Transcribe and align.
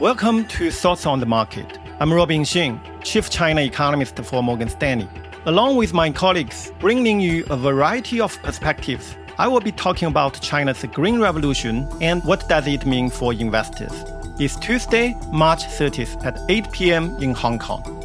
Welcome 0.00 0.44
to 0.48 0.70
Thoughts 0.70 1.06
on 1.06 1.20
the 1.20 1.26
Market. 1.26 1.78
I'm 2.00 2.12
Robin 2.12 2.42
Xing, 2.42 2.78
Chief 3.02 3.30
China 3.30 3.62
Economist 3.62 4.18
for 4.18 4.42
Morgan 4.42 4.68
Stanley. 4.68 5.08
Along 5.46 5.76
with 5.76 5.94
my 5.94 6.10
colleagues, 6.10 6.70
bringing 6.78 7.18
you 7.18 7.46
a 7.48 7.56
variety 7.56 8.20
of 8.20 8.36
perspectives, 8.42 9.16
I 9.38 9.48
will 9.48 9.60
be 9.60 9.72
talking 9.72 10.06
about 10.06 10.38
China's 10.42 10.84
Green 10.92 11.18
Revolution 11.18 11.88
and 12.02 12.22
what 12.24 12.46
does 12.46 12.66
it 12.66 12.84
mean 12.84 13.08
for 13.08 13.32
investors. 13.32 14.04
It's 14.38 14.56
Tuesday, 14.56 15.16
March 15.32 15.64
30th 15.64 16.26
at 16.26 16.38
8 16.50 16.72
p.m. 16.72 17.16
in 17.22 17.32
Hong 17.32 17.58
Kong. 17.58 17.95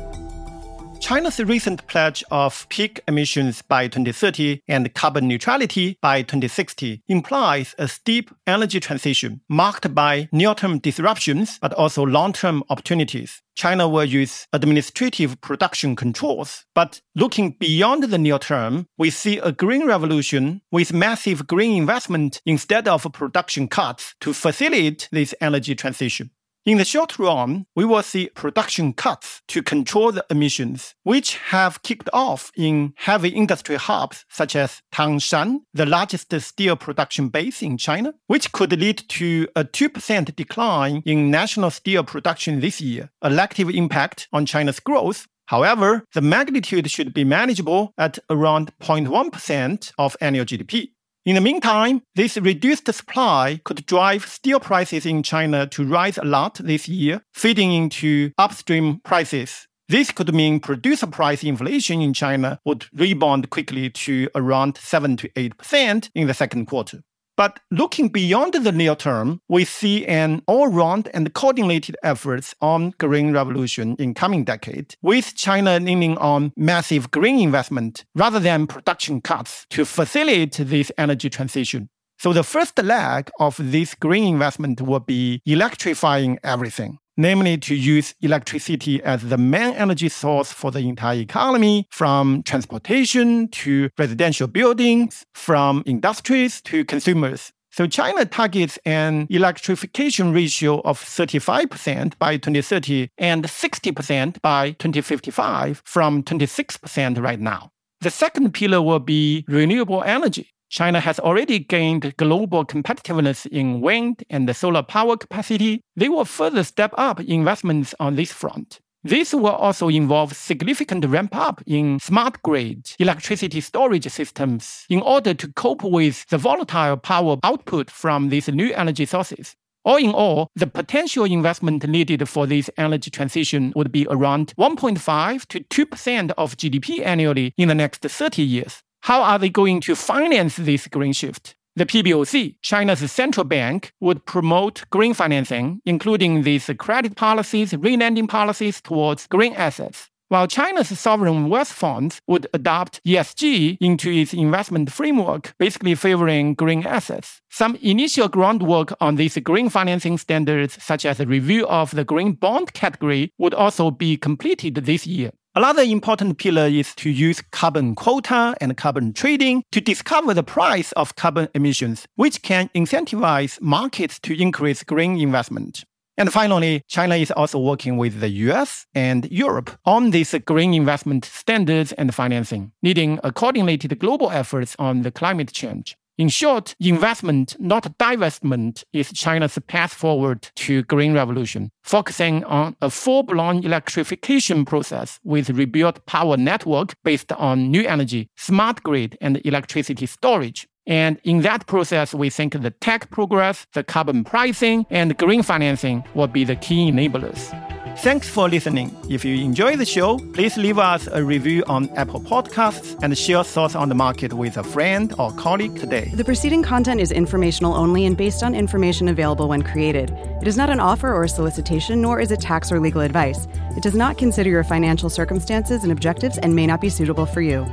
China's 1.12 1.42
recent 1.42 1.86
pledge 1.88 2.24
of 2.32 2.66
peak 2.70 3.02
emissions 3.06 3.62
by 3.62 3.86
2030 3.90 4.62
and 4.70 4.94
carbon 4.94 5.28
neutrality 5.28 5.98
by 6.02 6.22
2060 6.22 7.04
implies 7.10 7.76
a 7.78 7.90
steep 7.90 8.32
energy 8.48 8.80
transition 8.80 9.42
marked 9.50 9.94
by 9.94 10.30
near-term 10.32 10.80
disruptions 10.80 11.60
but 11.60 11.74
also 11.74 12.06
long-term 12.06 12.64
opportunities. 12.70 13.42
China 13.56 13.90
will 13.90 14.06
use 14.06 14.48
administrative 14.54 15.42
production 15.42 15.98
controls. 15.98 16.64
But 16.74 17.02
looking 17.14 17.58
beyond 17.60 18.04
the 18.04 18.18
near 18.18 18.40
term, 18.40 18.88
we 18.98 19.10
see 19.10 19.38
a 19.40 19.52
green 19.52 19.86
revolution 19.86 20.62
with 20.72 20.94
massive 20.94 21.46
green 21.46 21.76
investment 21.76 22.42
instead 22.46 22.88
of 22.88 23.06
production 23.12 23.68
cuts 23.68 24.16
to 24.22 24.32
facilitate 24.32 25.10
this 25.12 25.36
energy 25.42 25.76
transition. 25.76 26.32
In 26.64 26.78
the 26.78 26.86
short 26.86 27.18
run, 27.18 27.66
we 27.76 27.86
will 27.86 28.04
see 28.04 28.30
production 28.36 28.94
cuts 28.94 29.42
to 29.48 29.64
control 29.64 30.12
the 30.12 30.24
emissions, 30.30 30.94
which 31.02 31.38
have 31.38 31.82
kicked 31.82 32.08
off 32.14 32.52
in 32.56 32.94
heavy 32.98 33.30
industry 33.30 33.78
hubs 33.78 34.26
such 34.30 34.56
as 34.56 34.84
Tangshan, 34.94 35.62
the 35.74 35.88
largest 35.88 36.32
steel 36.40 36.76
production 36.76 37.30
base 37.30 37.64
in 37.64 37.80
China, 37.80 38.14
which 38.28 38.52
could 38.52 38.80
lead 38.80 39.00
to 39.10 39.48
a 39.56 39.64
2% 39.64 40.36
decline 40.36 41.02
in 41.04 41.32
national 41.32 41.72
steel 41.72 42.04
production 42.04 42.60
this 42.60 42.80
year, 42.80 43.10
a 43.24 43.30
negative 43.32 43.72
impact 43.72 44.28
on 44.32 44.46
China's 44.46 44.80
growth. 44.80 45.26
However, 45.48 46.06
the 46.14 46.22
magnitude 46.22 46.92
should 46.92 47.12
be 47.12 47.24
manageable 47.24 47.92
at 47.98 48.20
around 48.30 48.72
0.1% 48.82 49.94
of 49.98 50.16
annual 50.22 50.46
GDP. 50.46 50.92
In 51.24 51.36
the 51.36 51.42
meantime, 51.42 52.02
this 52.16 52.36
reduced 52.36 52.92
supply 52.92 53.62
could 53.64 53.86
drive 53.86 54.26
steel 54.26 54.60
prices 54.60 55.06
in 55.06 55.22
China 55.22 55.68
to 55.68 55.86
rise 55.86 56.18
a 56.18 56.24
lot 56.24 56.56
this 56.56 56.90
year, 56.90 57.22
feeding 57.32 57.72
into 57.72 58.32
upstream 58.40 59.02
prices. 59.04 59.68
This 59.88 60.12
could 60.12 60.34
mean 60.34 60.60
producer 60.60 61.06
price 61.06 61.44
inflation 61.44 62.02
in 62.02 62.16
China 62.16 62.60
would 62.66 62.86
rebound 62.92 63.52
quickly 63.52 63.92
to 63.92 64.30
around 64.34 64.78
7 64.78 65.16
to 65.18 65.30
8% 65.30 66.10
in 66.16 66.26
the 66.26 66.34
second 66.34 66.66
quarter. 66.66 67.02
But 67.42 67.60
looking 67.72 68.10
beyond 68.10 68.54
the 68.54 68.72
near 68.72 68.94
term, 68.94 69.42
we 69.50 69.66
see 69.66 70.06
an 70.06 70.44
all-round 70.46 71.10
and 71.12 71.34
coordinated 71.34 71.98
efforts 72.04 72.54
on 72.62 72.94
green 73.00 73.34
revolution 73.34 73.96
in 73.98 74.14
coming 74.14 74.44
decade, 74.44 74.94
with 75.02 75.34
China 75.34 75.80
leaning 75.80 76.20
on 76.20 76.54
massive 76.56 77.10
green 77.10 77.40
investment 77.40 78.06
rather 78.14 78.40
than 78.40 78.68
production 78.68 79.22
cuts 79.22 79.66
to 79.72 79.86
facilitate 79.86 80.54
this 80.70 80.92
energy 81.00 81.32
transition. 81.32 81.90
So 82.20 82.32
the 82.32 82.44
first 82.44 82.78
leg 82.78 83.32
of 83.40 83.56
this 83.58 83.96
green 83.96 84.26
investment 84.26 84.80
will 84.80 85.00
be 85.00 85.42
electrifying 85.48 86.38
everything 86.44 87.00
namely 87.18 87.58
to 87.58 87.76
use 87.76 88.14
electricity 88.22 89.02
as 89.04 89.24
the 89.24 89.38
main 89.38 89.74
energy 89.74 90.10
source 90.10 90.52
for 90.52 90.72
the 90.72 90.80
entire 90.80 91.20
economy, 91.20 91.88
from 91.92 92.44
transportation 92.44 93.48
to 93.50 93.90
residential 93.98 94.48
buildings, 94.48 95.26
from 95.34 95.84
industries 95.86 96.62
to 96.62 96.86
consumers. 96.86 97.52
So 97.74 97.88
China 97.88 98.26
targets 98.26 98.78
an 98.86 99.28
electrification 99.30 100.34
ratio 100.34 100.82
of 100.82 101.00
35% 101.00 102.20
by 102.20 102.36
2030 102.36 103.10
and 103.18 103.46
60% 103.46 104.42
by 104.42 104.72
2055 104.72 105.82
from 105.86 106.22
26% 106.24 107.22
right 107.22 107.40
now. 107.40 107.72
The 108.02 108.10
second 108.10 108.54
pillar 108.54 108.82
will 108.82 109.00
be 109.00 109.46
renewable 109.48 110.04
energy. 110.04 110.50
China 110.72 111.02
has 111.02 111.20
already 111.20 111.60
gained 111.60 112.16
global 112.16 112.64
competitiveness 112.64 113.46
in 113.46 113.82
wind 113.82 114.24
and 114.30 114.56
solar 114.56 114.82
power 114.82 115.18
capacity. 115.18 115.82
They 115.98 116.08
will 116.08 116.24
further 116.24 116.64
step 116.64 116.94
up 116.98 117.20
investments 117.20 117.94
on 118.00 118.16
this 118.16 118.32
front. 118.32 118.80
This 119.04 119.34
will 119.34 119.48
also 119.48 119.90
involve 119.90 120.34
significant 120.34 121.04
ramp 121.06 121.36
up 121.36 121.62
in 121.68 122.00
smart 122.00 122.42
grid 122.42 122.96
electricity 123.00 123.60
storage 123.60 124.08
systems 124.10 124.86
in 124.90 125.02
order 125.02 125.34
to 125.34 125.52
cope 125.54 125.84
with 125.84 126.26
the 126.30 126.38
volatile 126.38 126.96
power 126.96 127.38
output 127.44 127.92
from 127.92 128.30
these 128.30 128.48
new 128.48 128.72
energy 128.74 129.06
sources. 129.06 129.56
All 129.84 129.98
in 129.98 130.12
all, 130.12 130.48
the 130.56 130.68
potential 130.68 131.26
investment 131.26 131.86
needed 131.86 132.30
for 132.30 132.48
this 132.48 132.70
energy 132.78 133.12
transition 133.12 133.74
would 133.76 133.92
be 133.92 134.08
around 134.10 134.54
1.5 134.58 135.46
to 135.48 135.60
2% 135.60 136.32
of 136.38 136.56
GDP 136.56 137.06
annually 137.06 137.52
in 137.58 137.68
the 137.68 137.76
next 137.76 138.04
30 138.04 138.42
years. 138.42 138.84
How 139.02 139.24
are 139.24 139.40
they 139.40 139.50
going 139.50 139.82
to 139.82 139.96
finance 139.96 140.58
this 140.58 140.88
green 140.88 141.14
shift? 141.14 141.56
The 141.76 141.88
PBOC, 141.88 142.58
China's 142.62 143.12
central 143.12 143.46
bank, 143.46 143.94
would 144.00 144.26
promote 144.26 144.84
green 144.92 145.16
financing, 145.16 145.82
including 145.86 146.44
these 146.44 146.70
credit 146.78 147.16
policies, 147.16 147.72
relending 147.74 148.28
policies 148.28 148.80
towards 148.80 149.26
green 149.26 149.54
assets. 149.54 150.10
While 150.28 150.48
China's 150.48 150.98
sovereign 151.00 151.50
wealth 151.50 151.72
funds 151.72 152.22
would 152.28 152.48
adopt 152.54 153.04
ESG 153.04 153.78
into 153.82 154.12
its 154.12 154.34
investment 154.34 154.92
framework, 154.92 155.56
basically 155.58 155.96
favoring 155.96 156.54
green 156.54 156.86
assets. 156.86 157.42
Some 157.50 157.78
initial 157.82 158.30
groundwork 158.30 158.94
on 159.02 159.16
these 159.16 159.38
green 159.40 159.70
financing 159.70 160.18
standards, 160.20 160.78
such 160.82 161.06
as 161.06 161.20
a 161.20 161.26
review 161.26 161.68
of 161.68 161.92
the 161.92 162.06
green 162.06 162.34
bond 162.34 162.74
category, 162.74 163.34
would 163.40 163.54
also 163.54 163.92
be 163.92 164.16
completed 164.16 164.76
this 164.76 165.08
year. 165.08 165.32
Another 165.54 165.82
important 165.82 166.38
pillar 166.38 166.68
is 166.68 166.96
to 166.96 167.10
use 167.10 167.42
carbon 167.52 167.94
quota 167.94 168.56
and 168.62 168.78
carbon 168.78 169.12
trading 169.12 169.64
to 169.74 169.82
discover 169.82 170.34
the 170.34 170.44
price 170.44 170.94
of 170.94 171.18
carbon 171.18 171.50
emissions, 171.54 172.08
which 172.16 172.42
can 172.42 172.70
incentivize 172.74 173.60
markets 173.60 174.18
to 174.20 174.42
increase 174.42 174.82
green 174.84 175.20
investment. 175.20 175.84
And 176.18 176.32
finally, 176.32 176.84
China 176.88 177.16
is 177.16 177.32
also 177.32 177.60
working 177.60 177.98
with 177.98 178.22
the 178.22 178.30
US 178.48 178.86
and 178.96 179.30
Europe 179.30 179.72
on 179.84 180.12
these 180.12 180.34
green 180.46 180.74
investment 180.74 181.26
standards 181.26 181.92
and 181.94 182.16
financing, 182.16 182.72
leading 182.82 183.20
a 183.22 183.34
coordinated 183.34 184.00
global 184.00 184.32
efforts 184.32 184.78
on 184.80 185.02
the 185.02 185.12
climate 185.12 185.52
change. 185.52 185.98
In 186.18 186.30
short, 186.30 186.76
investment, 186.80 187.56
not 187.60 187.98
divestment, 187.98 188.84
is 188.94 189.12
China's 189.14 189.58
path 189.68 189.94
forward 189.94 190.50
to 190.56 190.84
green 190.84 191.14
revolution, 191.14 191.72
focusing 191.84 192.44
on 192.44 192.76
a 192.82 192.90
full-blown 192.90 193.64
electrification 193.64 194.66
process 194.66 195.20
with 195.24 195.50
rebuilt 195.50 196.06
power 196.06 196.38
network 196.38 196.96
based 197.04 197.32
on 197.32 197.72
new 197.72 197.88
energy, 197.88 198.30
smart 198.36 198.84
grid, 198.84 199.18
and 199.22 199.42
electricity 199.46 200.06
storage. 200.06 200.68
And 200.86 201.20
in 201.24 201.42
that 201.42 201.68
process, 201.68 202.14
we 202.14 202.30
think 202.30 202.62
the 202.62 202.72
tech 202.72 203.10
progress, 203.10 203.66
the 203.74 203.84
carbon 203.84 204.24
pricing, 204.24 204.86
and 204.90 205.18
green 205.18 205.44
financing 205.44 206.04
will 206.14 206.28
be 206.28 206.44
the 206.44 206.56
key 206.56 206.92
enablers. 206.92 207.71
Thanks 208.02 208.28
for 208.28 208.50
listening. 208.50 208.98
If 209.10 209.24
you 209.24 209.46
enjoy 209.46 209.76
the 209.76 209.86
show, 209.86 210.18
please 210.34 210.58
leave 210.58 210.80
us 210.80 211.06
a 211.06 211.24
review 211.24 211.64
on 211.68 211.88
Apple 211.92 212.20
Podcasts 212.20 212.98
and 213.04 213.16
share 213.16 213.44
thoughts 213.44 213.76
on 213.76 213.90
the 213.90 213.96
market 213.96 214.34
with 214.34 214.58
a 214.58 214.64
friend 214.64 215.14
or 215.20 215.32
colleague 215.34 215.76
today. 215.76 216.10
The 216.16 216.26
preceding 216.26 216.64
content 216.64 217.00
is 217.00 217.12
informational 217.12 217.76
only 217.76 218.08
and 218.08 218.18
based 218.18 218.42
on 218.42 218.56
information 218.56 219.08
available 219.08 219.48
when 219.48 219.62
created. 219.62 220.10
It 220.42 220.48
is 220.48 220.58
not 220.58 220.72
an 220.72 220.80
offer 220.80 221.14
or 221.14 221.26
a 221.26 221.30
solicitation, 221.30 222.02
nor 222.02 222.20
is 222.20 222.32
it 222.32 222.42
tax 222.42 222.72
or 222.72 222.80
legal 222.80 223.02
advice. 223.02 223.48
It 223.78 223.84
does 223.84 223.94
not 223.94 224.18
consider 224.18 224.50
your 224.50 224.64
financial 224.64 225.12
circumstances 225.12 225.84
and 225.84 225.92
objectives 225.92 226.40
and 226.40 226.56
may 226.56 226.66
not 226.66 226.82
be 226.82 226.90
suitable 226.90 227.28
for 227.28 227.42
you. 227.42 227.68